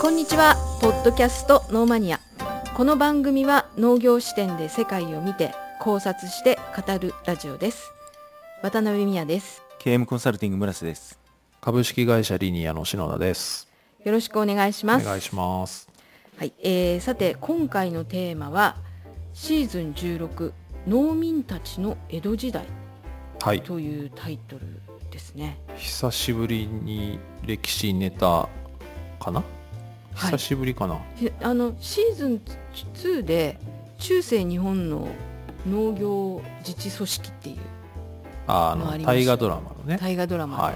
[0.00, 0.56] こんにちは。
[0.80, 2.20] ポッドキャストノーマニア。
[2.74, 7.92] この番組は農業視点で世界を見て考察して語るラジオです。
[8.62, 9.62] 渡辺美也です。
[9.78, 11.18] KM コンサルティング村瀬です。
[11.60, 13.68] 株式会社リニアの篠田です。
[14.02, 15.04] よろしくお願いします。
[15.04, 15.86] お願いします。
[16.38, 18.76] はい、えー、さて今回のテーマは
[19.34, 20.52] シーズン16
[20.86, 22.64] 農民たちの江戸時代。
[23.42, 23.60] はい。
[23.60, 24.80] というタイトル
[25.10, 25.60] ですね。
[25.76, 28.48] 久しぶりに歴史ネタ
[29.18, 29.59] かな、はい
[30.14, 32.40] 久しぶりかなであのシーズン
[32.94, 33.58] 2で
[33.98, 35.08] 中世日本の
[35.68, 37.56] 農業自治組織っていう
[38.46, 39.98] ああの大河ドラマのね。
[40.00, 40.74] 大河ドラマで、はい。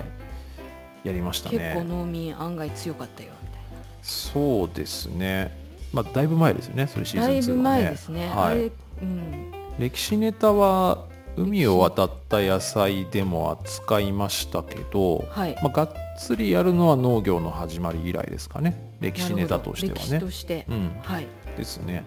[1.08, 1.58] やりましたね。
[1.58, 3.60] 結構農民案外強かったよみたい
[4.02, 5.56] そうですね。
[5.92, 6.86] まあだいぶ前ですよね。
[6.86, 7.82] それシーなズン2だいぶはね。
[7.82, 8.72] 前ですね、はい。
[9.02, 15.54] うん、歴史ネタは海を渡った野菜でも扱いましたけど、はい。
[15.62, 18.92] まあがっつりやるのは農業の始まり以来ですかね。
[19.00, 20.20] 歴史ネタとしてはね。
[20.20, 20.96] として、うん。
[21.02, 21.26] はい。
[21.56, 22.04] ですね。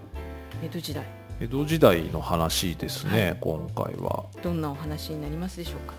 [0.63, 1.03] 江戸時代。
[1.39, 3.37] 江戸時代の話ですね、はい。
[3.41, 4.25] 今回は。
[4.41, 5.93] どんなお話になりますでしょうか。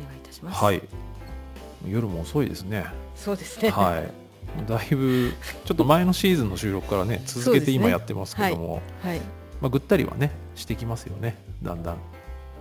[0.00, 0.62] お願いいたします。
[0.62, 0.82] はい。
[1.88, 2.84] 夜も遅いですね。
[3.16, 3.70] そうですね。
[3.70, 4.30] はい。
[4.68, 5.32] だいぶ
[5.64, 9.20] ちょっと前のシーズンの収録からね続けて今やってますけども、はい。
[9.60, 11.36] まあ、ぐったりはねしてきますよね。
[11.62, 11.96] だんだん、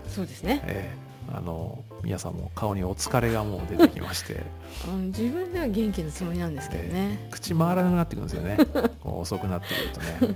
[0.08, 1.10] そうですね、ええ。
[1.34, 4.44] あの皆さんも顔にお疲れがもう出てきまして。
[4.88, 8.58] うん、自分では元気なつもりなんですけどね、口回らなくなってくるんですよね。
[9.02, 10.36] こう遅くなってくるとね。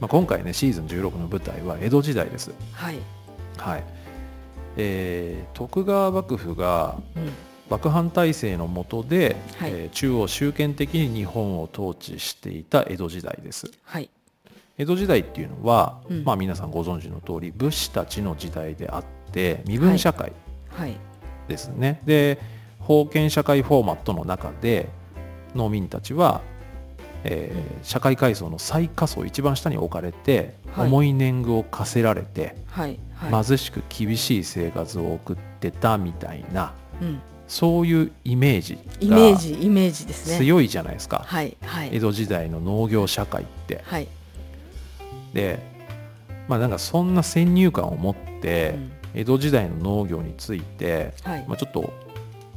[0.00, 2.52] まあ今回ねシーズン16の舞台は江戸時代です。
[2.72, 2.98] はい、
[3.56, 3.84] はい。
[4.76, 7.30] えー徳川幕府がうん、
[7.70, 9.70] 幕藩体制の下で、はい。
[9.72, 13.70] えー中央集権的に日本を統治していた江戸時代です。
[13.82, 14.10] はい
[14.76, 16.24] 江戸時代っていうのは、うん。
[16.24, 20.32] まあ、皆さんご存知の通り武士たちの時代であって身分社会
[20.68, 20.96] はい
[21.48, 22.38] ですね、で
[22.86, 24.88] 封建社会フォーマットの中で
[25.54, 26.40] 農民たちは、
[27.22, 30.86] えー社会階層の最下層一番下に置かれて、はい。
[30.86, 32.98] 重い年貢を課せられてはい。
[33.14, 40.38] はい、貧しく厳しい生活を送ってたみたいなうん、そういうイメージイメーがジイメージですね。
[40.38, 41.56] 強いじゃないですか、はい。
[41.62, 41.90] はい。
[41.92, 43.82] 江戸時代の農業社会って。
[43.84, 44.08] はい、
[45.34, 45.58] で
[46.48, 48.92] まあなんかそんな先入観を持って、うん。
[49.16, 51.44] 江戸時代の農業について、はい。
[51.46, 51.92] まあ、ちょっと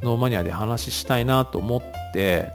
[0.01, 1.81] ノーマニアで話したいなと思っ
[2.13, 2.51] て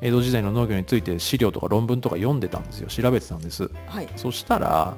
[0.00, 2.88] 江戸時代の農業について資料とか論文とか読んでたんですよ。
[2.88, 3.70] 調べてたんです。
[3.86, 4.08] はい。
[4.16, 4.94] そしたら、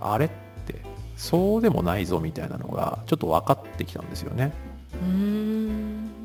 [0.00, 0.28] あれっ
[0.66, 0.82] て
[1.16, 4.52] そうでもないぞみたいなのがちょっと分かってきたんですよね。
[4.94, 5.39] うーん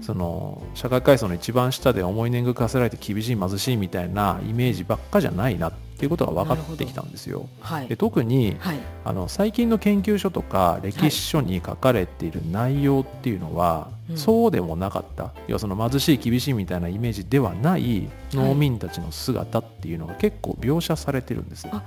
[0.06, 7.50] その社会階層の一番下で重い年貢課せられて厳しい貧しいみたいなイメージばっかじゃないなっていうことが分かってきたんですよ。
[7.60, 7.88] はい。
[7.88, 8.80] で特にはい。
[9.04, 14.18] あの最近の研究書とか歴史書に書かれている内容っていうのは、うん。
[14.18, 15.34] そうでもなかった。
[15.48, 21.82] 要はその貧しい厳しいみたいなイメージではない農民たちの姿っていうのが結構描写されてるんです、あ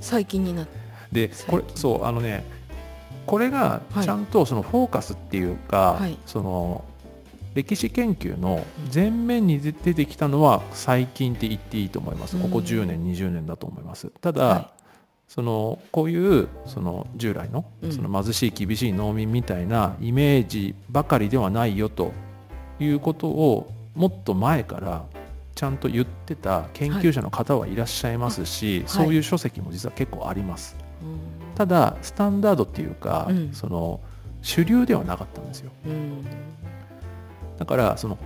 [0.00, 0.78] 最近になって。
[1.10, 2.44] でこれそうあのね
[3.26, 4.04] これがはい。
[4.04, 6.16] ちゃんとそのフォーカスっていうか、はい。
[6.26, 6.84] その
[7.60, 14.08] 歴史研究の前面に出てきたのは最近って言っていいと思います、ここうん10年20年だと思います。
[14.20, 14.70] ただ、は
[15.28, 17.92] そのこういうその従来のうん。
[17.92, 22.12] その貧しい厳しい農民みたいなイメージばかりではないよと
[22.80, 25.04] いうことをもっと前から
[25.54, 30.76] ちゃんと言ってた研究者の方はいらっしゃいますし、あそういう書籍も実は結構あります。
[31.02, 31.54] うん。
[31.54, 33.52] ただスタンダードっていうか、うん。
[33.52, 34.00] その
[34.40, 35.70] 主流ではなかったんですよ。
[35.86, 36.24] うん
[37.60, 38.18] だからその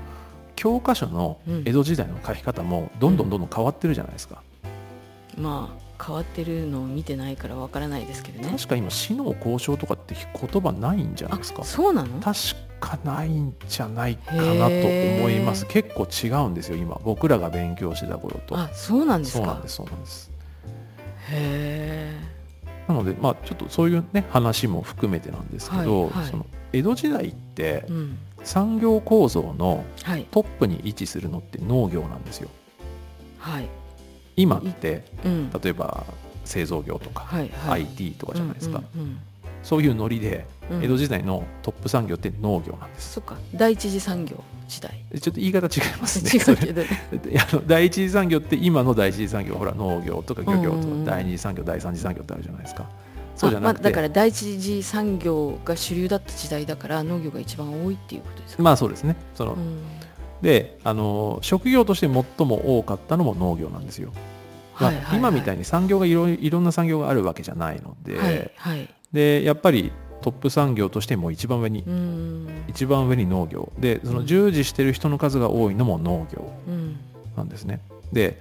[0.56, 4.42] 教科書の江戸時代の書き方もどんどんどんどん変わってるじゃないですか。
[5.36, 8.48] まあ変わってるのを見てないからわからないですけどね。
[8.56, 11.64] 確か今死の交渉とかって言葉ないんじゃないあですか。
[11.64, 12.20] そうなの？
[12.20, 12.38] 確
[12.78, 15.66] かないんじゃないかなと思います。
[15.66, 17.00] 結構違うんですよ今。
[17.04, 18.56] 僕らが勉強してた頃と。
[18.56, 19.44] あそうなんですか？
[19.44, 20.30] そうなんですそうなんです。
[21.32, 22.12] へ
[22.86, 26.26] なのでまあちょっとそういうね話も含めてなんですけど、はいはい。
[26.26, 30.26] その江戸時代ってえうん産業構造のはい。
[30.30, 32.48] トップに位置するのって農業なんですよ。
[33.38, 33.68] はい。
[34.36, 35.50] 今ってうん。
[35.50, 36.04] 例えば
[36.44, 37.82] 製造業とか、はいはい。
[37.82, 39.18] IT とかじゃないですか、うんうん
[39.64, 40.84] そういうノリでうん。
[40.84, 43.36] 江戸時代のトップ産業って農業なんです、そっか。
[43.54, 44.92] 第一次産業時代。
[45.12, 46.30] ちょっと言い方違いますね。
[47.66, 51.04] 第一次産業って今の第一次産業ほら農業とか漁業とかうんうんうん。
[51.06, 52.88] 第二次産業第三次産業ってあるじゃないですか
[53.36, 53.80] そうじゃなくて。
[53.80, 59.16] あまあ、だから第一次産業が主流だった時代だから農業が一番多いっていうことですか、まあそうですね。
[59.34, 59.82] その、うん。
[60.42, 64.12] であの職業として最も多かったのも農業なんですよ、
[64.78, 65.18] まあはいはいはい。
[65.18, 68.88] 今みたいに産業がいろいろんな産業があるわけじゃないので、はいはい。
[69.12, 72.48] でやっぱりトップ産業としても一番上に、うん。
[72.68, 73.72] 一番上に農業。
[73.78, 76.96] でその従事してる人の数が多いのも農業うん。
[77.36, 77.80] なんですね。
[78.12, 78.40] で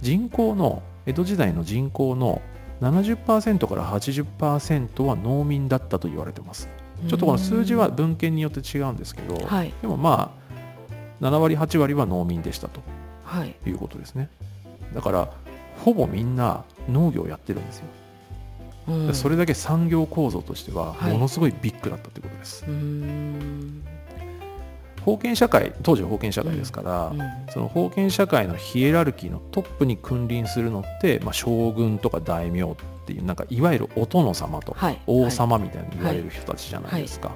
[0.00, 2.40] 人口の江戸時代の人口の
[2.80, 6.68] 70%から80%は農民だったと言われてます。
[7.08, 9.72] ちょっとこの数字は文献によって違うんですけど、はい。
[9.82, 10.34] でもま
[11.20, 12.80] あ7割8割は農民でしたと
[13.24, 13.54] はい。
[13.66, 14.28] いうことですね。
[14.94, 15.28] だから
[15.84, 17.86] ほぼみんな農業をやってるんですよ、
[18.88, 19.14] うん。
[19.14, 21.12] それだけ産業構造としてははい。
[21.12, 23.84] ものすごいビッグだったということです、うーん
[25.04, 27.18] 封建社会当時は封建社会ですから、うん
[27.52, 37.32] その封建社会のヒエラルキーのトップに君臨するのって、まあ、将軍とか大名っていうなんかいわゆるお殿様とはい王様みたいに言われる人たちじゃないですか。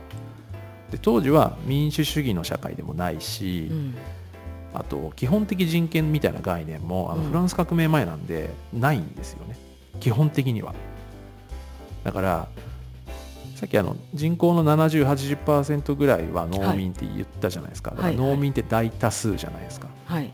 [0.90, 3.94] で当時は民主主義の社会でもないし、うん。
[4.74, 7.28] あと基本的人権みたいな概念もあのうん。
[7.28, 9.56] フランス革命前なんでないんですよね。
[10.00, 10.74] 基本的には。
[12.04, 12.48] だから
[13.58, 19.88] さっきあの人口の7080%ぐらいは農民って言ったじゃないですか、だか農民って大多数じゃないですか。
[20.04, 20.32] はい。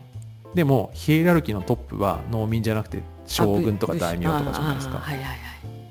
[0.53, 4.97] でもヒエラルキーのトップは農民じゃなくて将軍とか大名とかじゃないですか。
[4.97, 5.37] あはいはいはい。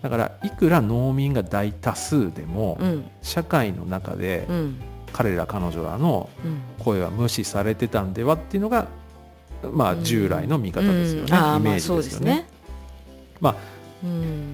[0.01, 3.05] だからいくら農民が大多数でも、うん。
[3.21, 4.81] 社会の中でうん。
[5.13, 6.61] 彼ら彼女らのうん。
[6.85, 8.87] 声は無視されてたんではっていうのが
[9.73, 12.47] まあうん従来の見方ですよね、イメージですよね,、
[13.41, 13.74] まあうん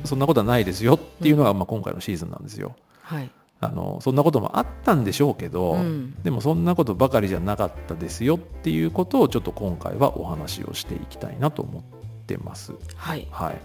[0.05, 2.75] そんなことはないですよっていうのがまあ今回のシーズンなんですよ。
[3.02, 3.31] はい。
[3.62, 6.14] あのそんなこともあったんでしょうけど、うん。
[6.23, 11.82] でもそんなことばかりじゃなかったですよっていうことをちょっと今回はお話をしていきたいなと思っ
[12.26, 12.73] てます。
[12.97, 13.29] はい。
[13.31, 13.56] はい。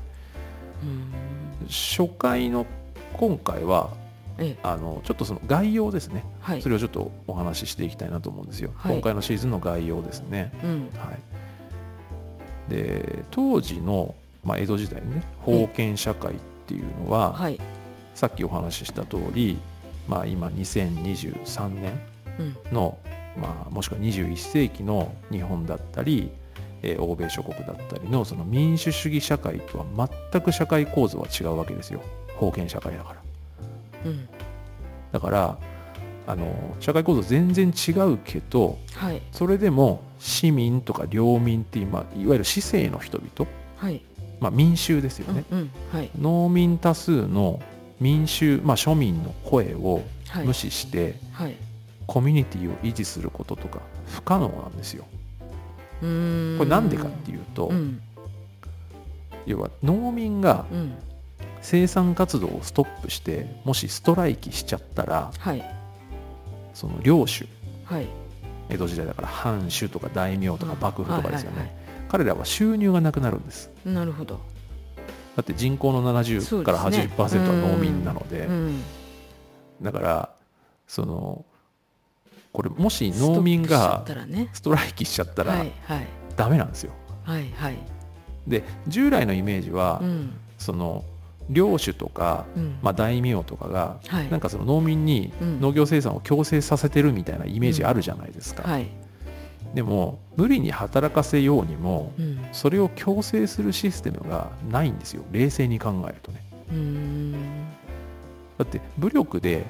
[0.84, 1.68] うん。
[1.68, 2.66] 初回の
[3.14, 3.90] 今回は
[4.38, 4.58] ええ。
[4.64, 6.62] あのちょっとその概要ですね、はい。
[6.62, 8.94] それをちょっとお話ししていきたいなと思うんですよ、はい。
[8.94, 10.90] 今回のシーズンの概要ですね、うん。
[10.98, 11.14] は
[12.68, 14.14] い、で当時の、
[14.46, 16.38] まあ、江戸時代のね封建社会っ
[16.68, 17.60] ていうのは、はい。
[18.14, 19.58] さっきお話しした通り、
[20.08, 22.00] まあ、今2023年
[22.40, 22.56] うん。
[22.74, 22.98] の、
[23.38, 26.32] まあ、もしくは21世紀の日本だったり、
[26.82, 29.86] えー欧米諸国だったりのその民主主義社会とは
[30.32, 32.02] 全く社会構造は違うわけですよ。
[32.40, 33.22] 封建社会だから。
[34.06, 34.30] うん。
[35.12, 35.58] だから
[36.28, 39.22] あの社会構造全然違うけどはい。
[39.32, 44.02] それでも市民とか領民っていわゆる市政の人々、はい
[44.40, 46.10] まあ、民衆ですよね、うんうんはい。
[46.20, 47.62] 農民多数の
[48.00, 50.46] 民衆、まあ、庶民の声をはい。
[50.46, 51.56] 無視して、はい。
[52.08, 55.06] コミュニティを維持することとか不可能なんですよ。
[56.02, 58.02] これなんでかっていうと、うん。
[59.46, 60.94] 要は農民がうん。
[61.62, 65.64] 生産活動をストップしてもしストライキしちゃったらはい。
[66.76, 67.48] その領主。
[67.86, 68.08] はい。
[68.70, 71.85] 江戸時代だから藩主とか大名とか幕府とかですよね、はいはい
[72.16, 73.70] 彼らは収入がなくなるんです。
[73.84, 74.40] はいなるほど。
[75.36, 77.14] だって人口の70からそうですね。
[77.18, 78.46] 80%は農民なので。
[78.46, 78.82] うん
[79.82, 80.30] だから
[80.88, 81.44] その
[82.54, 84.06] これもし農民が
[84.54, 85.66] ストライキしちゃったら
[86.38, 86.94] ダメなんですよ。
[87.24, 87.78] はいはい。
[88.48, 90.34] で従来のイメージは、うん。
[90.58, 91.04] その
[91.50, 92.78] 領主とか、うん。
[92.82, 94.30] まあ、大名とかがはい。
[94.30, 95.60] なんかその農民にうん。
[95.60, 98.88] 農業生産を強制させてるみたいなイメージあるじゃないですか、はい
[99.76, 102.40] でも無理に働かせようにもうん。
[102.54, 105.24] それを強制するシステムがないんですよ。
[105.32, 106.44] 冷静に考えるとね。
[108.58, 109.66] だって武力で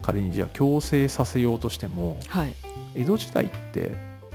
[0.00, 2.54] 仮にじゃあ強制させようとしてもはい。
[2.94, 3.92] 江戸時代って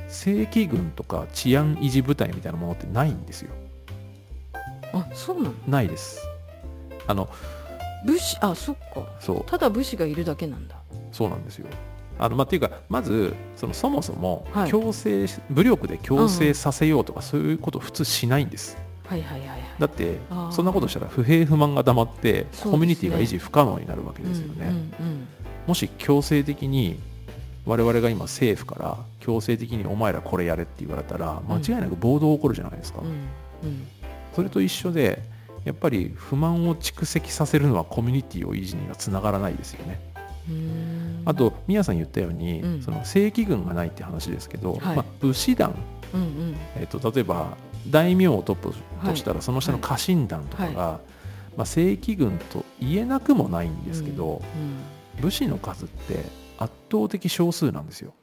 [0.09, 3.51] 正規軍とか治安維持部隊みたいなものってないんですよ。
[4.93, 5.55] あそうなの？
[5.67, 6.21] ないです。
[7.07, 7.29] あの
[8.05, 9.07] 武士あそっか。
[9.21, 9.43] そう。
[9.45, 10.75] ただ武士がいるだけなんだ。
[11.13, 11.67] そうなんですよ
[12.19, 14.69] あのまあ、っていうかまずそのそもそもはい。
[14.69, 18.77] 強制、武力で強制させようとかそういうこと普通しないんです。
[19.05, 19.63] はいはいはいはい。
[19.79, 20.19] だって
[20.51, 25.27] そんなことしたら不平不満が溜まってコミュニティが維持不可能になるわけですよね、うんうん
[25.65, 26.99] もし強制的に
[27.65, 33.11] 我々が今政府から強制的にお前らこれやれって言われたら間違いなく暴動起こるじゃないですか、うんう
[33.71, 33.87] ん。
[34.35, 35.21] それと一緒で
[35.63, 40.01] やっぱり不満を蓄積させるのはコミュニティを維持にはつながらないですよね。
[40.49, 40.92] うん
[41.25, 42.81] あと宮さん言ったように、うん。
[42.81, 44.95] その正規軍がないって話ですけど、はい。
[44.95, 45.75] まあ、武士団、
[46.13, 46.55] うんうん。
[46.77, 47.57] えっと例えば
[47.89, 48.73] 大名をトップ
[49.05, 50.99] としたら、その下の家臣団とかが、
[51.57, 54.41] まあ、正規軍と言えなくもないんですけど、
[55.21, 56.23] 武士の数って
[56.57, 58.13] 圧倒的少数なんですよ。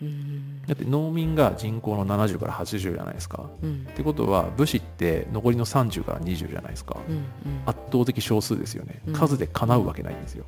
[0.00, 0.62] うんうん。
[0.66, 3.50] だって農民が人口の70から80じゃないですか。
[3.62, 3.86] うん。
[3.88, 7.24] ってことは武士って残りの30から20じゃないですか、うんうん。
[7.66, 9.00] 圧倒的少数ですよね。
[9.06, 9.14] うん。
[9.14, 10.44] 数で叶うわけないんですよ、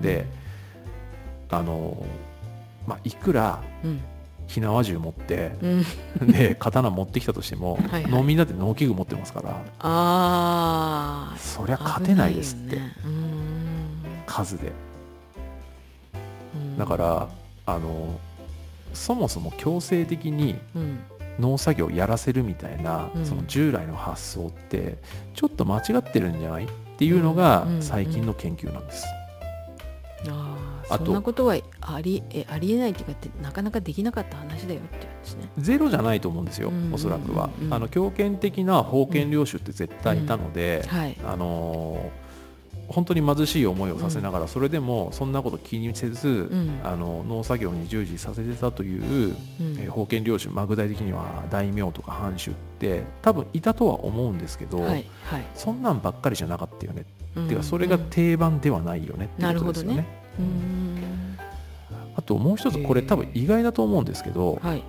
[0.00, 0.26] で
[1.50, 2.04] あの
[2.86, 4.00] まあいくらうん。
[4.46, 5.84] 火縄銃持ってうん。
[6.30, 8.10] で刀持ってきたとしてもはいはい。
[8.10, 9.50] 農民だって農機具持ってますから。
[9.50, 12.92] ああそりゃ勝てないですって、ね。
[14.26, 14.72] 数で。
[16.54, 16.78] うん。
[16.78, 17.28] だから
[17.66, 18.20] あの
[18.92, 20.98] そもそも強制的にうん。
[21.40, 23.26] 農作業をやらせるみたいな、うん。
[23.26, 24.98] その従来の発想って
[25.34, 27.82] ちょっと間違ってるんじゃないっていうのがうん。
[27.82, 29.04] 最近の研究なんです。
[29.06, 29.23] ああと
[30.30, 35.48] あそんなことはありえありえないっていうかってなかなかできなかった話だよっていうんですね。
[35.58, 37.50] ゼロじゃないと思うんですよ、うんおそらくは。
[37.60, 41.16] うんあの強権的な封建領主って絶対いたので、はい。
[41.24, 42.24] あのー
[42.86, 54.84] 本当に貧しい思いをさせながら、それでもそんなこと気にせず、んあの農作業に従事させてたという、うんえー封建領主、まあ、具体的には大名とか藩主って多分いたとは思うんですけど。
[55.54, 57.04] そんなんばっかりじゃなかったよね、
[57.36, 60.06] うんっていうかそれが定番ではないよねっていうことですよね。
[62.16, 64.82] あともう一つこれ多分意外だと思うんですけど、はい。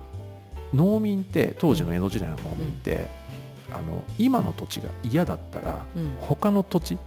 [0.74, 3.08] 農民って当時の江戸時代の農民って、
[3.70, 6.16] あの今の土地が嫌だったらうん。
[6.20, 6.98] 他の土地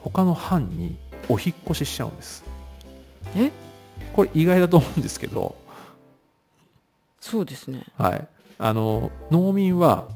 [0.00, 0.96] 他の藩に
[1.28, 2.44] お引っ越ししちゃうんです
[3.36, 3.50] え？
[4.12, 5.56] これ意外だと思うんですけど、
[7.20, 7.84] そうですね。
[7.96, 10.06] はい、あの農民は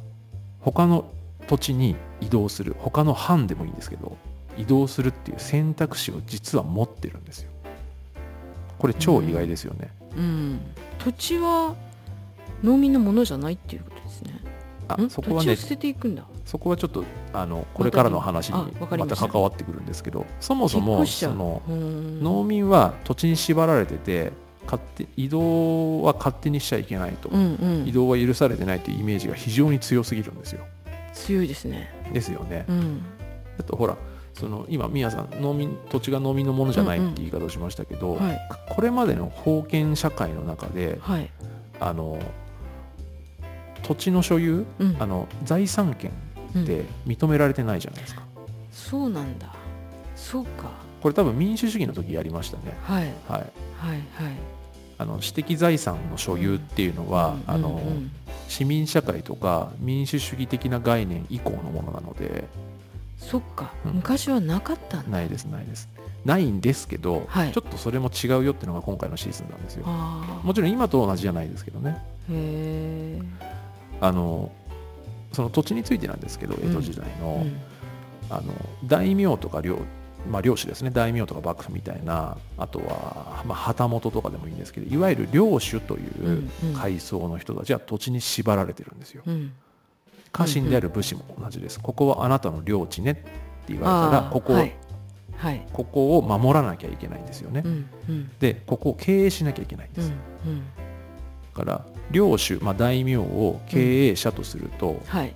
[0.61, 1.11] 他の
[1.47, 4.17] 土地に移動する他の藩でもいいんですけど
[4.59, 7.51] 移動するっていう選択肢を実は持ってるんですよ
[8.79, 10.61] これ超意外ですよね、うん。
[10.99, 11.75] 土地は
[12.63, 14.33] 農民のものじゃないっていうことですね。
[14.33, 14.37] ん？
[14.89, 16.25] あそこはね土地を捨てていくんだ。
[16.45, 24.33] そこはちょっとあのこれからの話にまたた関わってくるんですけどそもそもそうのうん農民は土地に縛られてて
[24.65, 30.65] 勝手移動は勝手にしちゃいけないと、うんうん移動は許されてないというイメージが非常に強すぎるんですよ
[31.15, 31.91] 強いですね。
[32.13, 33.03] ですよね、うん。
[33.59, 33.97] あとほら
[34.39, 38.41] その今宮さん農民土地が農民のものじゃないって言い方をしましたけど、はい。
[38.71, 41.31] これまでの封建社会の中ではい。
[41.81, 42.19] あの
[43.83, 44.97] 土地の所有うん。
[45.01, 46.13] あの財産権
[46.55, 46.63] うん。
[46.63, 48.23] って認められてないじゃないですか、
[48.73, 49.55] そうなんだ。
[50.17, 50.71] そうか。
[51.03, 52.77] これ多分民主主義の時やりましたね。
[52.83, 53.05] はい。
[53.05, 53.13] はい。
[53.31, 53.43] はい
[53.89, 54.03] はい。
[54.99, 57.77] あの私的財産の所有っていうのは、うんあのうん。
[57.77, 58.11] うん
[58.49, 62.45] 市民社会とか民主主義的な概念以降のものなので
[63.19, 65.19] そっか、うん昔はなかったんだ。
[65.19, 65.89] ないですないです。
[66.25, 67.53] ないんですけど、はい。
[67.53, 69.85] ちょっとそれも違うよっていうのが今回のシーズンなんですよ。
[69.87, 71.97] あもちろん今と同じじゃないですけどね。
[71.99, 72.03] あ。
[72.03, 73.23] へえ。
[74.01, 74.53] あの
[75.33, 77.61] その土地についてなんですけど江戸時代の,、うん。
[78.31, 78.55] あの
[78.87, 79.79] 大名とか領
[80.29, 80.91] まあ、領主ですね。
[80.91, 86.75] 大名とか幕府みたいなあとは、まあ、旗本とかでもいいんですけどいわゆる領主といううんうん。
[86.75, 89.23] 階層の人たちは土地に縛られてるんですよ。
[89.27, 89.53] うん。
[90.33, 91.81] 家臣である武士も同じです。
[91.81, 93.23] ここはあなたの領地ねって
[93.69, 94.75] 言われたらここを、はい。
[95.37, 95.67] はい。
[95.73, 98.31] ここを守らなきゃいけないんですよね、うんうん。
[98.39, 100.13] でここを経営しなきゃいけないんです、
[100.47, 100.63] うんうん。
[101.55, 105.35] だから領主、まあ、大名を経営者とすると、はい。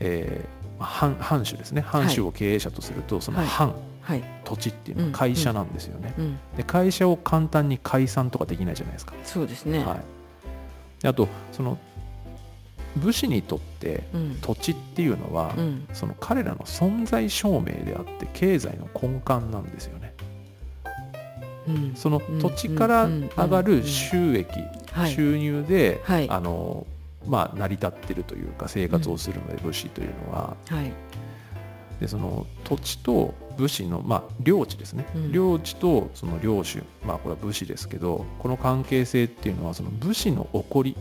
[0.00, 1.80] えーまあ藩藩主ですね。
[1.80, 4.22] 藩主を経営者とすると、そのはい藩、はい。
[4.44, 6.38] 土地っていうのうんは会社なんですよね、うん。
[6.54, 9.78] で会社を簡単に解散とかできないじゃないですか、そうですね。
[9.84, 11.78] はい、であとその
[12.96, 14.40] 武士にとってうん。
[14.40, 15.88] 土地っていうのは、うん。
[15.92, 20.14] その彼らの存在証明であって経済の根幹なんですよね。
[21.68, 21.92] うん。
[21.94, 24.48] その土地から上がる収益、
[24.92, 25.12] はい。
[25.12, 26.30] 収入で、はい。
[26.30, 26.86] あの
[27.26, 30.56] まあ、成り立ってるというか生活をするので、武士というのは。
[30.68, 30.92] はい。
[32.00, 35.32] でその土地と武士の、まあ、領地ですね、うん。
[35.32, 40.96] 領地とその領主、まあ、これは武士ですけどこの関係性っていうのはその武士の起こり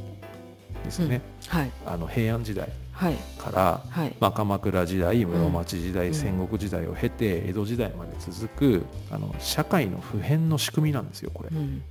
[0.85, 1.71] ですね、はい。
[1.85, 3.15] あの平安時代はい。
[3.37, 4.15] から、はい。
[4.19, 11.83] まあ、鎌倉時代室町時代、うん戦国時代を経て江戸時代まで続くあの社会の普遍の仕組みなんですよこれうん。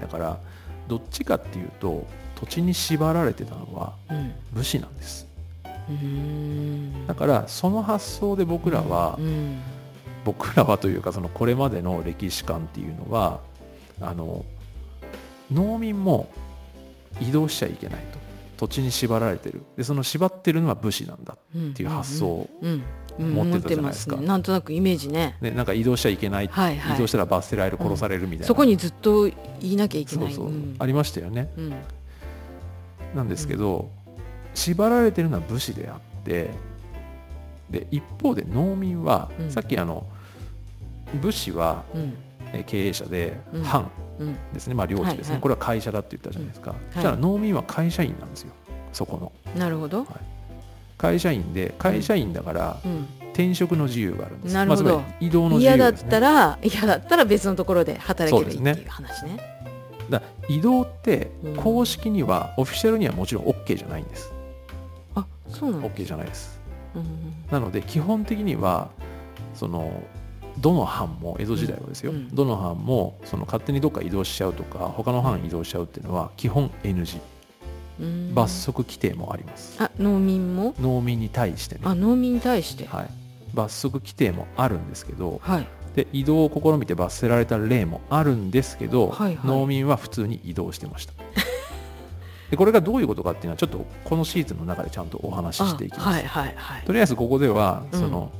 [0.00, 0.38] だから
[0.86, 2.06] どっちかっていうと
[2.36, 4.32] 土地に縛られてたのはうん。
[4.52, 5.26] 武士なんです
[5.64, 7.06] うーん。
[7.06, 9.58] だからその発想で僕らは、うん。
[10.24, 13.40] 僕らはというかそのこれまでの歴史観っていうのは
[14.00, 14.44] あの
[15.50, 16.28] 農民も
[17.20, 18.18] 移動しちゃいけないと
[18.56, 21.70] 土地に縛られてるでその縛ってるのは武士なんだうん。
[21.70, 22.82] っていう発想をうん。
[23.18, 23.30] うん。
[23.34, 25.36] 持ってたじゃないですか持ってますねなんとなくイメージね。
[25.40, 29.24] でなんか移動しちゃいけない、はいはい移動したら罰せられる殺されるみたいな、そこにずっと
[29.60, 30.32] 言いなきゃいけない。
[30.32, 31.74] そうそう、んありましたよねうん。
[33.14, 33.90] なんですけど、
[34.54, 36.50] 縛られてるのは武士であって
[37.70, 40.06] で一方で農民は、うんさっきあの
[41.20, 42.14] 武士はうん。
[42.52, 43.88] え経営者でうん藩うん。
[44.52, 45.40] ですね、まあ領地ですね、はいはい。
[45.40, 48.52] これは会社だって言ったじゃないですか、いそしたら農民は会社員なんですよ。
[48.92, 49.32] そこの。
[49.58, 50.06] なるほど。
[50.96, 53.06] 会社員で会社員だからうん。
[53.38, 54.98] 転職の自由があるんです、なるほど。
[54.98, 59.38] まあ、移動の自嫌だったら嫌だったら別のところで働けばいいっていう話ね。
[60.10, 61.56] だ移動ってうん。
[61.56, 64.32] 公式には、オフィシャルにはもちろん OK じゃないんです。
[65.14, 65.88] あ、そうなんだ。
[65.88, 66.60] OK じゃないです。
[66.96, 67.04] うん。
[67.50, 68.88] なので基本的には
[69.54, 70.02] その
[70.60, 72.34] どの藩も江戸時代はですよ、うん。
[72.34, 77.20] どの藩もその勝手にどっか移動しちゃうとか他の藩移動しちゃうっていうのは基本 NG
[78.00, 78.34] うん。
[78.34, 79.82] 罰則規定もあります。
[79.82, 80.74] あ農民も？
[80.80, 82.86] 農民に対してね、あ農民に対して。
[82.86, 83.10] はい、
[83.54, 85.66] 罰則規定もあるんですけどはい。
[85.96, 89.46] で移動を試みて罰せられた例もあるんですけど、はいはい。
[89.46, 91.12] 農民は普通に移動してました。
[92.50, 96.82] でこれがどういうことかっていうのはちょっとこのシーズンの中でちゃんとお話ししていきます、あはいはいはい。
[96.84, 98.00] とりあえずここではうん。
[98.00, 98.30] その、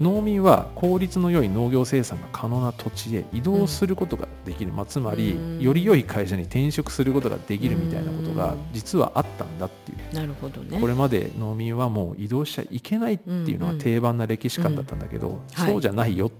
[0.00, 5.60] 農民は効率の良い農業生産が可能な土地へ移動することができる、まあ、つまりうん。
[5.60, 10.14] より良い会社に転職することができるみたいなことがうん実はあったんだっていう。
[10.14, 10.80] なるほどね。
[10.80, 15.70] これまで農民はもう移動しちゃいけないっていうのが定番な歴史観だったんだけど、はい。
[15.72, 16.30] そうじゃないよっ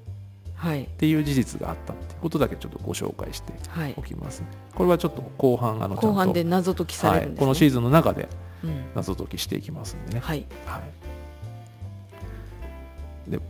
[0.57, 1.15] はいてい。
[1.15, 3.95] う事実があったっていうことだけちょっとご紹介してはい。
[3.97, 4.49] おきますね。
[4.75, 7.45] これはちょっと後半あの後半で謎解きさはいれるんですね。
[7.45, 8.29] このシーズンの中で
[8.65, 8.85] うん。
[8.95, 10.21] 謎解きしていきますんでね。
[10.21, 10.45] はい。
[10.67, 10.83] はい、
[13.29, 13.41] で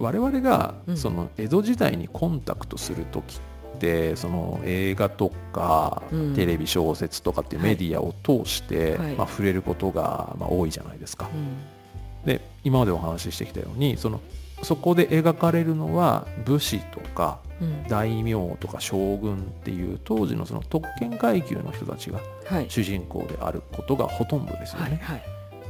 [0.00, 0.96] 我々がうん。
[0.96, 3.38] その江戸時代にコンタクトする時
[3.76, 6.34] ってその映画とかうん。
[6.34, 9.14] テレビ小説とかっていうメディアを通して、はい。
[9.14, 11.28] まあ、触れることがまあ多いじゃないですか。
[11.32, 12.26] うん。
[12.26, 14.20] で今までお話ししてきたようにその
[14.62, 17.84] そこで描かれるのは武士とかうん。
[17.88, 22.66] 大名とか将軍っていう当時のその特権階級の人たちがはい。
[22.70, 25.02] 主人公であることがほとんどですよね。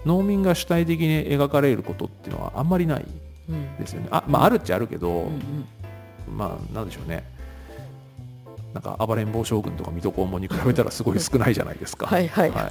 [0.07, 3.30] 農民が主体的に描かれることっていうのはあんまりないうん
[3.79, 4.09] ですよね。
[4.11, 6.37] あまああるっちゃあるけど、うんうん。
[6.37, 7.25] まあなんでしょうね。
[8.73, 12.07] なんか暴れん坊将軍とか水戸黄門に比べたらすごい少ないじゃないですか。
[12.07, 12.53] はいはい。
[12.53, 12.71] だか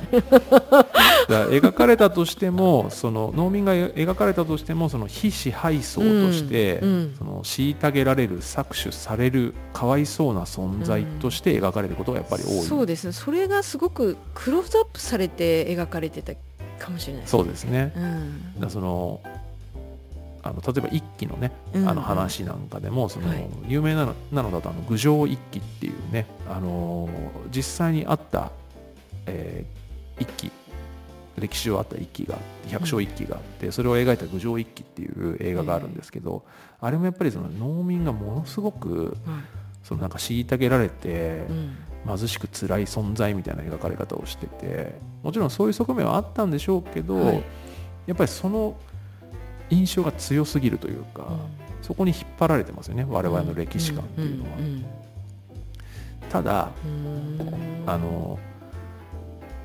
[1.27, 7.15] ら描かれたとしてもその農民が描かれたとしてもその非支配層として、うんうん。
[7.17, 13.07] その虐げられる搾取されるかわいそうな存在として描かれることがやっぱり多い、そうです。
[13.07, 16.33] ねそれがすごくクローズアップされて描かれてた
[16.79, 17.91] かもしれないですそうですね。
[17.97, 18.59] うん。
[18.61, 19.19] だその
[20.43, 21.89] あの例えば一揆のね、うん。
[21.89, 23.47] あの話なんかでもその、はい。
[23.67, 27.09] 有名なのなのだとあの郡上一揆っていうね、あの
[27.51, 28.51] 実際にあった、
[29.25, 30.51] えー一揆。
[31.37, 36.43] 歴史上あった一揆が百姓一揆があって、それを描いた郡上一揆っていう映画があるんですけど、
[36.81, 39.15] あれもやっぱりその農民がものすごくはい。
[39.83, 41.77] そのなんか虐げられて、うん。
[42.05, 47.43] 貧しく辛い存在みたいな描かれ方をしててもちろんそういう側面はあったんでしょうけど、はい。
[48.07, 48.77] やっぱりその
[49.69, 51.27] 印象が強すぎるというか、
[51.81, 54.57] そこに引っ張られてますよね我々の歴史観っていうのは。
[54.57, 54.85] ん
[56.29, 56.69] ただ
[57.87, 58.37] あの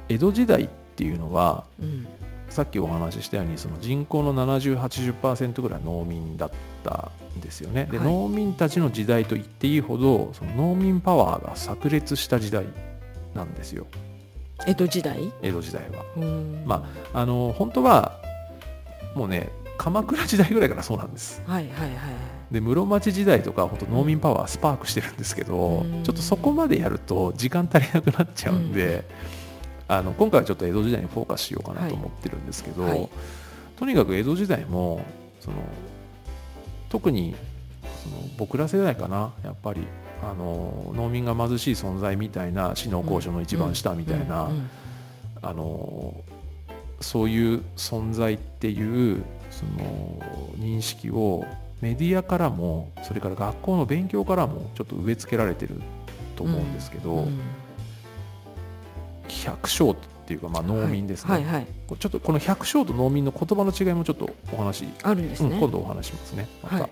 [0.09, 2.07] 江戸時代っていうのはうん。
[2.55, 6.51] さっきお話ししたようにその人口の7080%ぐらい農民だっ
[6.85, 7.89] たんですよね。
[7.91, 8.07] で、はい。
[8.07, 12.65] 農民たちの時代と言っていいほどその農民パワーが炸裂した時代
[13.35, 13.87] なんですよ。
[14.69, 15.33] 江戸時代？
[15.43, 16.05] 江戸時代は。
[16.17, 16.63] うん。
[16.65, 18.21] まああの本当は
[19.17, 21.43] もうね鎌倉時代ぐらいからそうなんです。
[21.47, 21.99] はいはいはい。
[22.51, 26.03] で室町時代とか本当農民パワースパークしてるんですけど、うん。
[26.03, 29.05] ちょっとそこまでやると時間足りなくなっちゃうんで、
[29.89, 32.93] あの今回はちょっと江戸時代にフォーカスしようかなと思ってるんですけど、はい。
[32.93, 33.09] はい
[33.77, 35.05] とにかく江戸時代も
[35.41, 35.57] その
[36.89, 37.35] 特に
[38.05, 39.33] その僕ら世代かな。
[39.43, 39.85] やっぱり
[40.23, 44.71] あの農民が貧しい存在みたいな死の交渉の一番下みたいな、うんうん。
[45.43, 46.15] あの
[47.01, 50.19] そういう存在っていうその
[50.59, 51.45] 認識を
[51.81, 55.81] メディアからもそれから学校の勉強からもちょっと植え付けられてる
[56.37, 57.41] と思うんですけど、うん
[59.27, 61.67] 百姓っていうかまあ農民ですね、はいはいはい。
[61.99, 65.51] ちょっとこの百姓と農民の言葉の違いもちょっとお話、あるんですね。
[65.51, 66.49] うん今度お話しますね。
[66.63, 66.83] また、はい。
[66.83, 66.89] ま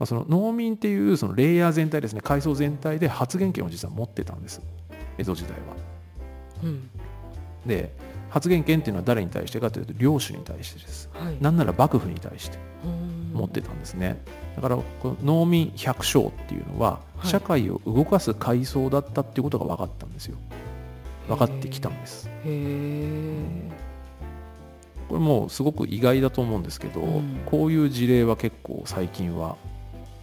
[0.00, 4.60] あ、その農民っていうそのレイヤー全体ですね階層全体で発言権を実は持ってたんです。
[5.18, 5.56] 江戸時代は。
[6.64, 6.90] うん。
[7.66, 7.92] で
[8.34, 11.08] 発言権っていうのは誰に対してかというと領主に対してです。
[11.12, 11.36] はい。
[11.40, 13.30] なんなら幕府に対してうん。
[13.32, 14.20] 持ってたんですね。
[14.56, 17.28] だからこの農民百姓っていうのははい。
[17.28, 20.36] 社会を動かす階層だったっていうことが分かったんですよ。
[21.28, 22.28] 分かってきたんです。
[22.28, 23.36] へえ
[25.08, 27.40] これもうすごく意外だと思うんですけど、うん。
[27.46, 29.54] こういう事例は結構最近は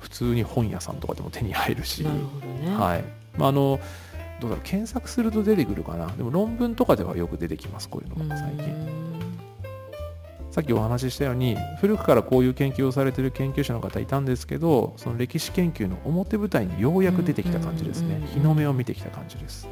[0.01, 2.75] 普通に本屋さんとかでも手に入るし、なるほどね。
[2.75, 3.03] はい。
[3.37, 3.79] まあ、あの
[4.41, 6.07] どうだろう検索すると出てくるかな。
[6.07, 9.11] でも論文とかではよく出てきますこういうのが最近。
[10.49, 18.15] さっきお話ししたように古くからこういう研究をされている研究者の方いたんですけどその歴史研究の表舞台にようやく出てきた感じですね。
[18.15, 19.67] うん日の目を見てきた感じです。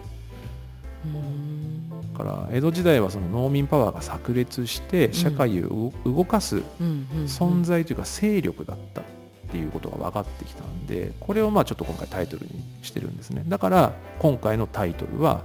[1.06, 1.90] うん。
[2.14, 6.62] だから江戸時代はその農民パワーが炸裂して社会を動動かす
[7.26, 9.02] 存在というか勢力だった
[9.50, 13.44] っていうことが分かってきたんでこれをまあちょっと今回タイトルにしてるんですね。
[13.48, 15.42] だから今回のタイトルは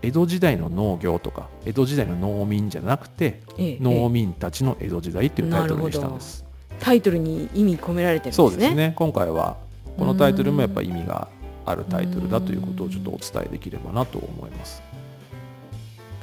[0.00, 6.44] 江戸時代の農業とか江戸時代の農民じゃなくてええ農民たちの江戸時代っていうタイトルにしたんです。
[6.80, 8.48] タイトルに意味込められてるんですね。
[8.50, 8.92] そうですね。
[8.96, 9.56] 今回は
[9.98, 11.28] このタイトルもやっぱ意味が
[11.66, 14.82] あるタイトルだということをちょっとお伝えできればなと思います。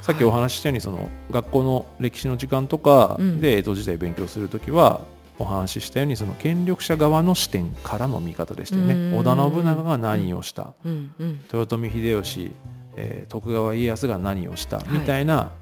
[0.02, 5.00] さっきお話ししたようにその学校の歴史の時間とかで江戸時代勉強する時は、
[5.38, 9.16] お話ししたようにその権力者側の視点からの見方でしたよね。
[9.16, 11.14] 織田信長が何をした、うん。
[11.18, 12.52] うん、豊臣秀吉、
[12.96, 15.52] えー、徳川家康が何をした、みたいな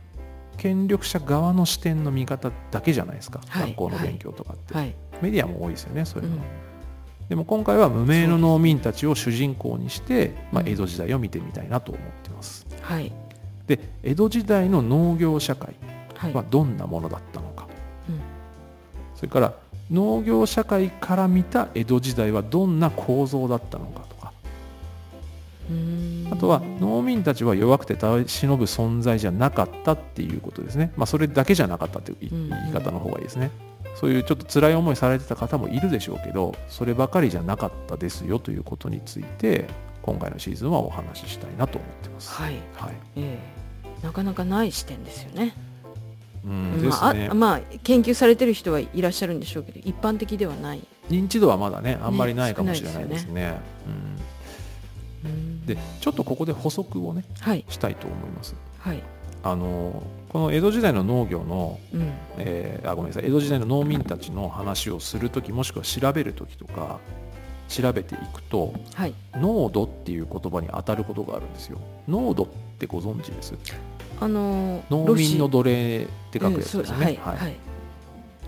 [0.61, 6.45] 権力者側の視点の見方だけじゃないですか、はい、学校の勉強とかって、はい、メディアも多いですよねそういうのは、
[7.23, 13.11] うん、でも今回は無名の農民たちを主人公にして、まあ、江戸時代を見てみたいなと思ってます、はい、
[13.67, 15.75] で江戸時代の農業社会
[16.35, 17.50] はどんなものだったの
[19.21, 19.55] それから
[19.91, 24.33] 農業社会から見た江戸時代はどんな構造だったのかとか。
[26.33, 32.31] あとは農民たちは弱くて耐え忍ぶ存在じゃなかったっていうことですね、まあ、それだけじゃなかったという言
[32.71, 33.53] い方の方がいいですね、
[33.95, 39.69] そういうちょっと辛い思いされてた方もいるでしょうけどそればかりじゃなかったですよということについて
[40.03, 42.33] 今回のシーズンはお話ししたいなと思ってます。
[42.33, 42.95] はい、はい。
[43.17, 45.55] えー、なかなかない視点ですよね。
[46.45, 46.89] うん。
[46.89, 50.81] まあ、あまあ研究されてる人はいらっしゃるんでしょうけど一般的ではない。
[51.09, 53.33] 認知度はまだねあんまりないかもしれないですね。
[53.33, 53.61] ね
[55.25, 58.55] うん、でちょっとここで補足をね、はい、したいと思います。
[58.79, 59.03] はい、
[59.43, 63.27] あのこの江戸時代の農業の、うん、えー、あごめんなさい。
[63.27, 67.01] 江戸時代の農民たちの話をする時もしくは調べる時とか
[67.69, 71.79] 調べていくと、はい、濃度っていう言葉に当たることがあるんですよ。
[72.09, 72.47] 濃度っ
[72.79, 73.55] てご存知です？
[74.21, 77.17] あの農民の奴隷って書くやつですね、はい。
[77.17, 77.57] はい、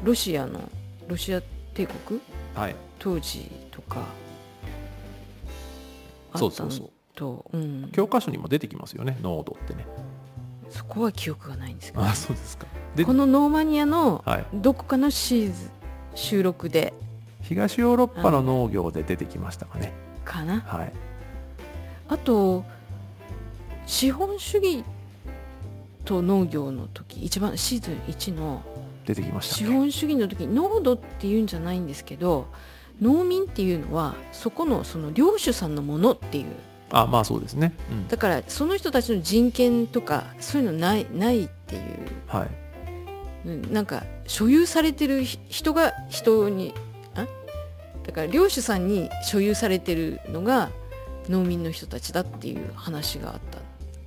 [0.05, 0.61] ロシアの
[1.09, 1.41] ロシア
[1.73, 2.21] 帝国、
[2.55, 4.03] はい、当時とか。
[6.37, 6.91] そうそうそう。
[7.15, 9.87] と、うん、教科書にも出てきますよね濃度ってね。
[10.71, 12.05] そこは記憶がないんですけど。
[12.05, 12.67] あそうですか。
[13.05, 15.71] このノーマニアのどこかのシーズ
[16.15, 16.95] 収録で。
[17.43, 19.93] 東ヨーロッパの農業で出てきましたかね。
[20.25, 20.61] かな。
[20.61, 20.93] はい。
[22.09, 22.65] あと
[23.87, 24.85] 資本主義
[26.05, 28.63] と農業の時一番シーズン1の
[29.07, 32.47] 出てきました、資本主義の時濃度っていうんじゃないんですけど
[33.01, 36.47] 農民っていうのはそこのその領主さんのものっていう。
[36.95, 41.83] あまあそうですね、うん、だからその人たちの人権とかそういうのないないっていう、
[42.27, 46.75] はい、なんか所有されてる人が人に
[47.15, 47.27] あ？
[48.05, 50.71] だから領主さんに所有されてるのが
[51.31, 53.59] 農民の人たちだっていう話があった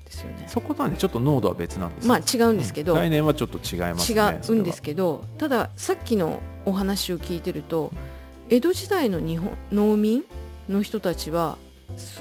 [0.06, 0.46] ですよね。
[0.48, 7.92] そことはねちょっと濃度は別なんですまあ違うんですけど、うん、来年はちょっと違いますね違うんですけどたださっきのお話を聞いてると
[8.50, 10.24] 江戸時代の日本農民
[10.70, 11.58] の人たちは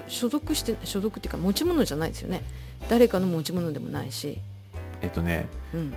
[0.09, 2.43] 所属して所属っていうか持ち物じゃないですよね。
[2.89, 4.39] 誰かの持ち物でもないし。
[5.01, 5.93] えっとね、うん、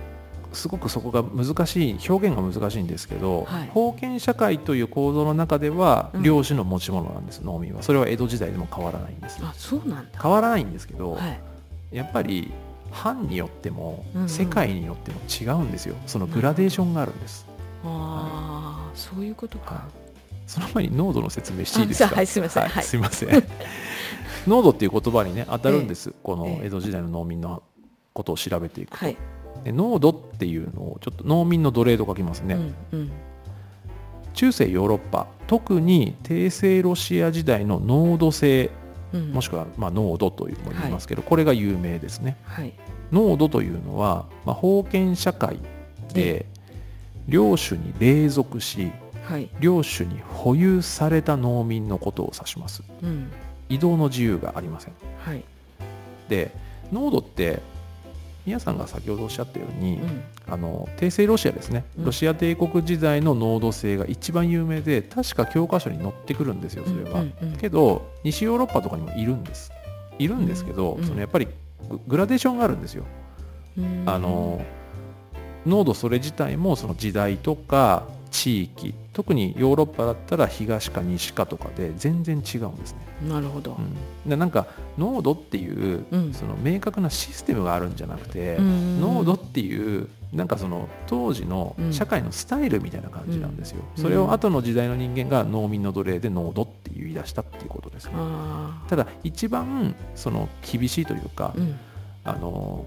[0.52, 7.82] すごくそこが難しい表現が難しいんですけど、はい、封建社会という構造の中では領主の持ち物なんです、うん、農民は。
[7.82, 10.20] それは江戸時代でも変わらないんですあそうなんだ。
[10.20, 11.40] 変わらないんですけど、はい、
[11.90, 12.52] やっぱり
[12.90, 17.46] 藩によっても世界によっても違うんですよ、そのグラデーションがあるんです、
[17.84, 19.88] うん、ああ、そういうことか、
[20.46, 22.14] その前に濃度の説明していいですか？
[22.14, 23.44] はいすみません、はい、すみません。
[24.46, 27.62] 濃度っていう言葉にね当たるんです、えー、この江戸時代の農民の
[28.14, 29.16] ことを調べていくと、はい、
[29.64, 33.10] で濃度っていうのをちょっと農民の奴隷と書きますね、うんうん、
[34.32, 38.70] 中世ヨーロッパ特に帝政ロシア時代の濃度制、
[39.12, 42.72] うん、もしくはまあ濃度というも言いますけど、はい、これが有名ですね、はい、
[43.12, 45.58] 濃度というのは、まあ、封建社会
[46.12, 46.46] で
[47.26, 48.90] 領主に隷属し、
[49.24, 53.30] はい、領主に保有された農民のことを指します、うん、
[53.68, 55.44] 移動の自由がありません、はい、
[56.28, 56.50] で
[56.92, 57.60] 濃度って
[58.48, 67.24] 皆さんが先ほどおっしゃったように、うん、あの帝政ロシアですね、ロシア帝国時代の濃度制が一番有名で確か教科書に載ってくるんですよそれは、
[67.60, 69.70] けど西ヨーロッパとかにもいるんです。
[70.18, 71.48] いるんですけど、そのやっぱり
[72.06, 73.04] グラデーションがあるんですよ、
[74.06, 74.64] あの
[75.66, 83.00] 濃度それ自体もその時代とか地域特にヨーロッパだったら東か西かとかで全然違うんですね。
[83.28, 98.12] なるほど、うん、でなんか濃度っていう、うん、その明確なシステムがあるんじゃなくて、濃度っていうなんかその当時の社会のスタイルみたいな感じなんですよ、うん、それを後の時代の人間が農民の奴隷で濃度って言い出したっていうことですね。
[98.88, 101.56] ただ一番その厳しいというか、
[102.22, 102.86] あの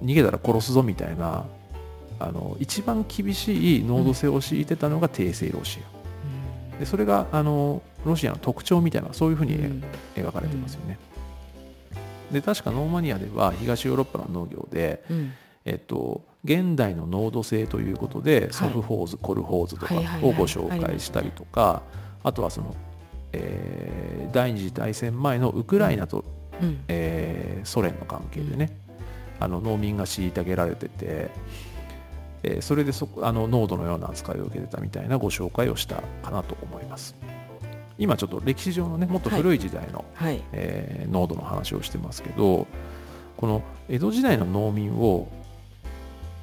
[0.00, 1.44] 逃げたら殺すぞみたいな
[2.22, 5.80] あの一番厳しい濃度性を敷いてたのが帝政ロシ
[6.76, 9.82] ア、でそれがあのロシアの特徴みたいなそういうふうに
[10.14, 10.98] 描かれてますよね。
[12.32, 15.04] で確かノーマニアでは東ヨーロッパの農業で、
[15.64, 21.82] えっと、現代の濃度性ということで、ソフホーズコルホーズとかをご紹介したりとか
[22.22, 22.74] あとはその、
[23.32, 26.24] えー、第二次大戦前のウクライナと、
[26.60, 28.76] うん、えー、ソ連の関係でね、
[29.38, 31.30] あの農民が虐げられてて、
[32.42, 37.14] えーそれでそあの濃度のような扱いを受けてたみたいなご紹介をしたかなと思います。
[37.98, 40.42] 今ちょっと歴史上のねもっと古い時代の、はい。
[40.52, 42.66] えー濃度の話をしてますけど
[43.36, 45.28] この江戸時代の農民を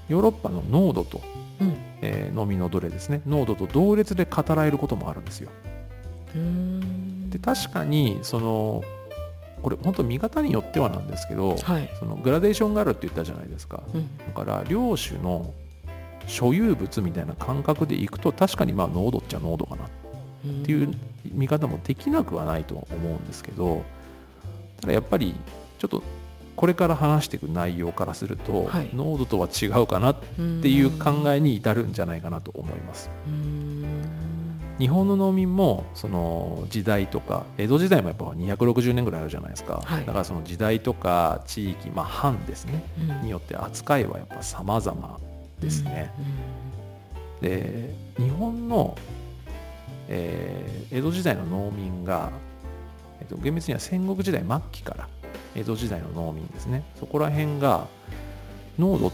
[0.08, 1.22] ヨーロッパの濃度と、
[1.60, 1.76] うん。
[2.02, 3.22] えー農民の奴隷ですね。
[3.26, 5.50] 濃度と同列で語られることもあるんですよ。
[7.30, 8.84] で確かにその
[9.64, 11.90] これ本当見方によってはなんですけど、はい。
[12.00, 13.84] そのグラデーションがあるって言ったじゃないですか。
[13.94, 14.18] うん。
[14.18, 15.54] だから領主の
[16.30, 19.88] 所有物みたいな感覚でいくと確かにまあ濃度っちゃ濃度かなっ
[20.64, 20.94] ていう
[21.26, 23.84] 見方もできなくはないと思うんですけど
[24.80, 25.36] ただやっぱり
[25.80, 26.04] ちょっと
[26.56, 28.90] これから話していく内容からすると、はい。
[28.94, 30.16] 濃度とは違うかなっ
[30.62, 33.10] ていう考えに至るんじゃないかなと思います。
[34.78, 40.06] 日本の農民もその時代とか江戸時代もやっぱ260年ぐらいあるじゃないですか、はい。
[40.06, 42.84] だからその時代とか地域、まあ、藩ですね。
[43.00, 43.22] うん。
[43.22, 45.20] によって扱いはやっぱ様々
[45.60, 46.12] ですね。
[47.42, 48.98] で日本の、
[50.08, 52.32] えー江戸時代の農民が、
[53.22, 55.08] えっと、厳密には戦国時代末期から
[55.56, 56.84] 江戸時代の農民ですね。
[57.00, 57.88] そこら辺が
[58.80, 59.12] 濃度っ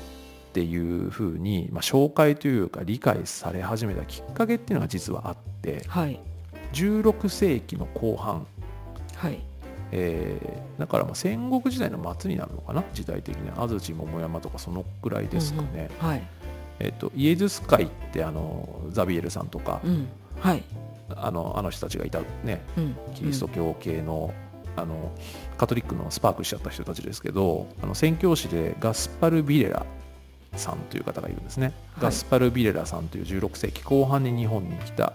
[0.53, 6.19] ていうふうに、まあ、紹介というか理解され始めたきっかけっていうのが実はあってはい。
[6.71, 8.47] 16世紀の後半、
[9.15, 9.39] はい
[9.91, 13.63] えーだからまあ戦国時代の末になるのかな時代的には。
[13.63, 16.27] 安土桃山とかそのくらいですかね、うんうんはい。
[16.79, 20.07] えっとイエズス会ってあのザビエルさんとか、うん。
[20.39, 20.63] はい。
[21.15, 22.95] あのあの人たちがいたねうん。
[23.15, 24.33] キリスト教系の,、
[24.75, 25.11] あの
[25.57, 29.85] カトリックのスパークしちゃった人たちですけどあの宣教師でガスパル・ビレラ
[30.55, 32.01] さんという方がいるんですね、い。
[32.01, 35.13] ガスパル・ビレラさんという16世紀後半に日本に来た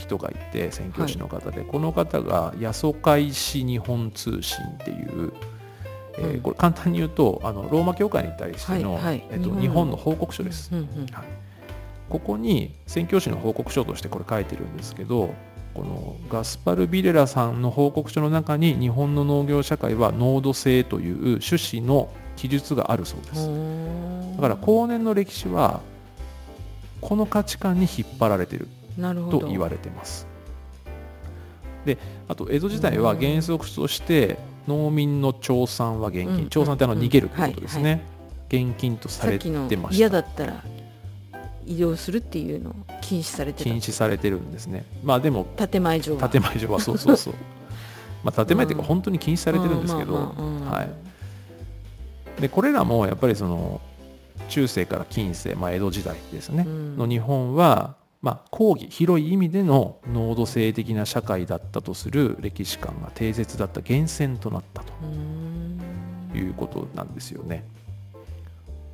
[0.00, 5.32] 人がいて宣教師の方で、この方が「八十海市日本通信」っていう、
[6.18, 6.40] えーうん。
[6.40, 9.24] これ簡単に言うとあのローマ教会に対しての、はいはい。
[9.30, 9.96] えっと、日本の。
[9.96, 10.70] 報告書です。
[10.72, 11.24] うんうんはい、
[12.08, 15.34] ここに宣教師の報告書としてこれ書いてるんですけど
[15.74, 23.48] このガスパル・ビレラさんの報告書の中に日本の農業社会は濃度制という趣旨の記述があるそうです。
[24.36, 25.80] だから後年の歴史は
[27.00, 28.68] この価値観に引っ張られてる
[29.30, 30.26] と言われてます。
[31.84, 31.96] で
[32.28, 36.48] あと江戸時代は原則として農民の調産は現金、うん。
[36.48, 37.00] 調産ってあのうん。
[37.00, 38.00] 逃げるってことですね、はい
[38.50, 39.94] 現金とされてました。
[39.94, 40.64] 嫌だったら
[41.64, 43.64] 移動するっていうのを禁止されてた。
[43.64, 44.84] 禁止されてるんですね。
[45.04, 46.28] まあでも建前上は。
[46.28, 47.34] 建前上はそうそうそう。
[48.24, 50.86] まあ建前っていうかうん本当に禁止されてるんですけど、は
[52.38, 53.80] い、でこれらもやっぱりその
[54.48, 56.96] 中世から近世、まあ、江戸時代ですね、うん。
[56.98, 64.92] の日本は、まあ、講義広い意味での濃度性的な社会だったとする歴史観が定説だった源泉となったと
[66.36, 67.64] いうことなんですよね。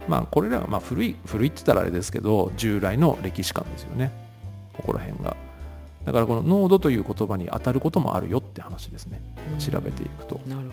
[0.06, 4.12] まあこれらがまあ古い古いって言ったらあれですけど従来の歴史観ですよね。
[4.72, 5.36] ここら辺が。
[6.04, 9.20] だからこの濃度という言葉に当たることもあるよって話ですね。
[9.58, 10.40] 調べていくと。
[10.46, 10.68] なる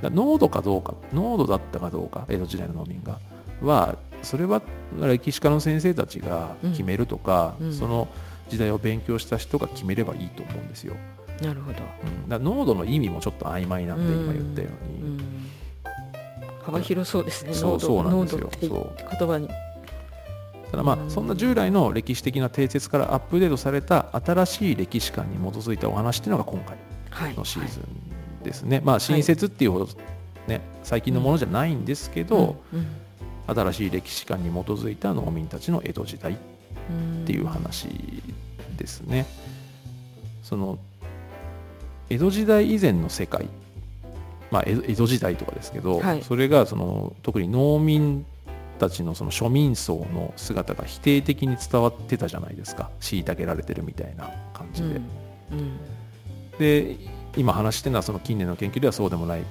[0.00, 3.18] ほど濃度かどうか濃度だったかどうか江戸時代の農民が
[3.62, 4.62] はそれは
[5.00, 7.66] 歴史家の先生たちが決めるとか、うん。
[7.68, 8.08] うんその
[8.48, 10.94] 時代を勉強した人が決めればいいと思うんですよ。
[11.40, 11.78] なるほど。
[12.04, 12.28] うん。
[12.28, 15.20] だ濃度の意味もちょっと曖昧なんで今言ったように、うん。
[16.62, 17.54] 幅広そうですね。
[17.54, 18.50] そうそうなんですよ。
[18.60, 18.92] そう。
[19.18, 19.48] 言葉に。
[20.70, 21.06] ただまうん。
[21.06, 26.76] あそんな従来の歴史的な定説からアップデートされた新しい歴史観に基づいたお話っていうのが今回
[27.08, 27.34] はい。
[27.34, 28.82] のシーズンですね。
[28.84, 29.88] まあ新説っていうほど
[30.46, 32.86] ね最近のものじゃないんですけど、うんうん
[33.54, 36.36] 新しい歴史観に基づいた農民たちの江戸時代っ
[36.90, 37.88] うんていう話
[38.76, 39.26] ですね。
[40.42, 40.78] その
[42.10, 43.48] 江戸時代以前の世界、
[44.50, 48.26] まあ、江戸江戸時代とかですけど、はいそれがその特に農民
[48.78, 54.88] たちのその庶民層の姿が否定的に伝わってたじゃないですか虐げられてるみたいな感じで。
[54.88, 55.80] うんうん
[56.58, 56.96] で
[57.34, 59.42] 今話してるのはその近年の研究ではそうでもない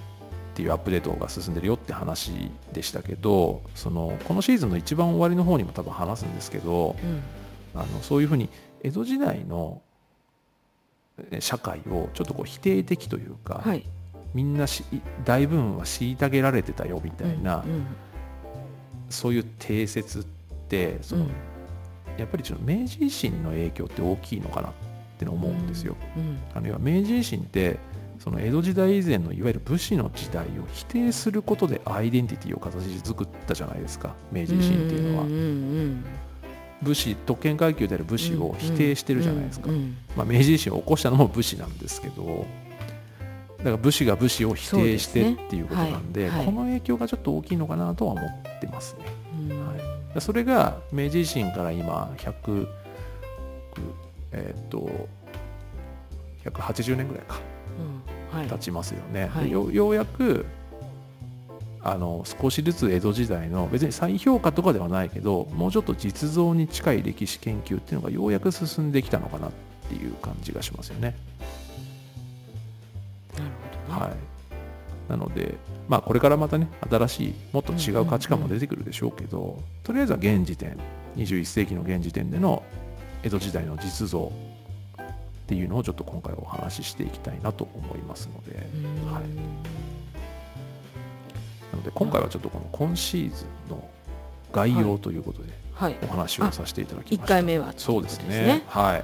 [0.52, 7.22] っていうアップデートが進んでるよって話でしたけどそのこのシーズンの一番終わりの方にも多分話すんですけどうん。
[7.74, 8.50] あのそういうふうに
[8.84, 9.82] 江戸時代の
[11.32, 13.86] え社会をちょっとこう否定的というか、はい。
[14.34, 14.84] みんなし
[15.26, 17.86] 大部分は虐げられてたよみたいな、うん
[19.10, 20.24] そういう定説っ
[20.70, 21.32] てその、うん。
[22.18, 24.74] やっぱりちょっと明治維新の影響って大きいのかなっ
[25.20, 25.98] ての思うんですよ。
[26.16, 27.78] うんあるいは明治維新って
[28.24, 36.06] その江戸時代以前のいわゆる武士の時代を否定することでアイデンティティを形作ったじゃないですか明治維新っていうのは、んうん
[36.84, 42.48] 武士特権階級である武士を否定してるじゃないですか、うんうんまあ、明治維新を起こしたのも武士なんですけど
[43.60, 46.46] だから武士が武士を否定してっていうことなんではいはい。
[46.48, 49.06] この影響がちょっと大きいのかなとは思ってますね。
[49.52, 49.68] うん。
[49.68, 49.76] は
[50.18, 52.68] い、それが明治維新から今100
[54.32, 55.08] えーっと
[56.44, 57.40] 180年ぐらいか
[58.50, 59.28] 経ちますよね。
[59.28, 60.46] はいでよようやく
[61.84, 69.52] あの少しずつ江戸時代の別に再評価とかではないけどもうちょっと実像に近い歴史研究っていうのがようやく進んできたのかなっ
[69.90, 71.16] ていう感じがしますよね。
[73.38, 73.52] なる
[73.88, 75.56] ほどねはい、なので、
[75.88, 80.78] まあ、これからまたね新しいもっと違う価値観も出てくるでしょうけど、とりあえずは現時点
[81.18, 82.64] 21世紀の現時点での
[83.24, 84.32] 江戸時代の実像
[85.52, 89.14] っていうのをちょっと今回お話ししていきたいなと思いますので、うん。
[89.14, 89.24] はい、
[91.74, 93.90] なので今回はちょっとこの今シーズンの
[94.54, 95.98] 概要ということではい。
[96.04, 97.28] お話をさせていただきま1した。
[97.28, 98.64] 回目はそうですね。
[98.68, 99.04] はい、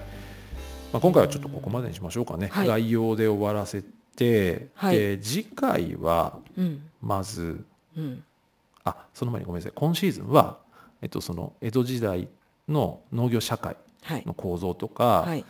[0.93, 2.67] まあ、今回はちょっとここまでにしましょうかね、はい。
[2.67, 3.83] 概要で終わらせ
[4.15, 4.97] て、はい。
[4.97, 6.39] で次回は
[7.01, 7.65] まず
[7.97, 8.23] うんうん。
[8.85, 9.73] あその前にごめんなさい。
[9.75, 10.59] 今シーズンは、
[11.01, 12.29] えっと、その江戸時代
[12.69, 14.23] の農業社会はい。
[14.25, 15.43] の構造とか、はい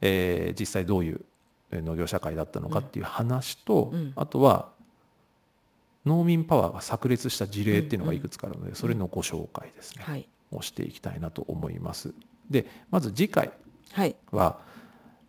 [0.00, 1.20] えー実際どういう
[1.70, 4.12] えー農業社会だったのかっていう話と、うん。
[4.16, 4.70] あとは
[6.06, 10.26] 農民パワーが炸裂した事例っていうのがいくつかあるので、それのご紹介ですね、はい。
[10.50, 12.14] をしていきたいなと思います。
[12.48, 13.50] でまず次回
[13.92, 14.16] はい。
[14.32, 14.58] は、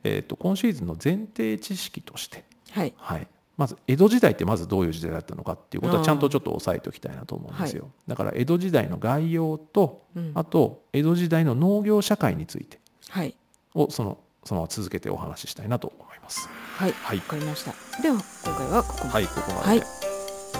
[0.03, 2.93] えー、と今シーズンの前提知識として、はい。
[2.97, 10.31] はい、まず江戸時代ってまずどういう時代だったのかっていうことはちゃんとちょっと押さえておきたいなと思うんですよ、だから江戸時代の概要と、うん。
[10.35, 12.79] あと江戸時代の農業社会について
[13.09, 13.35] はい。
[13.73, 16.49] をそのそのまま続けてお話ししたいなと思います。
[16.77, 16.91] はい。
[16.91, 17.17] はい。
[17.17, 17.73] わかりました。
[18.01, 19.13] では今回はここまで。
[19.13, 19.83] はいここまで、はい。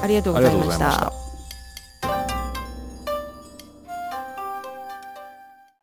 [0.01, 1.30] ありがとうございました